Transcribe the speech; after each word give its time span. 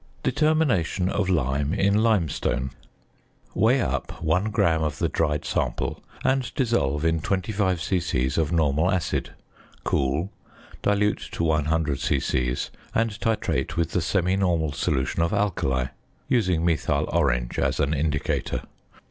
~Determination 0.23 1.09
of 1.09 1.29
Lime 1.29 1.75
in 1.75 1.93
Limestone.~ 2.01 2.71
Weigh 3.53 3.81
up 3.81 4.19
1 4.23 4.45
gram 4.45 4.81
of 4.81 4.97
the 4.97 5.07
dried 5.09 5.45
sample, 5.45 6.03
and 6.23 6.51
dissolve 6.55 7.05
in 7.05 7.21
25 7.21 7.79
c.c. 7.79 8.25
of 8.35 8.51
normal 8.51 8.89
acid, 8.89 9.35
cool, 9.83 10.31
dilute 10.81 11.29
to 11.33 11.43
100 11.43 11.99
c.c., 11.99 12.55
and 12.95 13.11
titrate 13.19 13.75
with 13.75 13.91
the 13.91 14.01
semi 14.01 14.35
normal 14.35 14.71
solution 14.71 15.21
of 15.21 15.33
alkali 15.33 15.89
(using 16.27 16.65
methyl 16.65 17.07
orange 17.13 17.59
as 17.59 17.79
an 17.79 17.93
indicator). 17.93 18.63